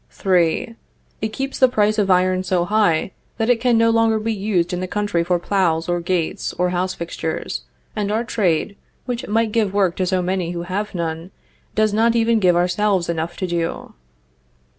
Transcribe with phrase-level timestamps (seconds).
[0.03, 0.73] || 3.
[1.21, 3.89] It keeps the price of iron so high that it can | None.
[3.89, 8.11] no longer be used in the country for plows, or gates,| or house fixtures, and
[8.11, 8.75] our trade,
[9.05, 11.29] which might give | work to so many who have none,
[11.75, 13.93] does not even give | ourselves enough to do.